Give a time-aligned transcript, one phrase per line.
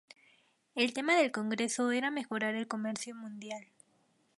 [0.73, 3.67] El tema del Congreso era mejorar el comercio mundial.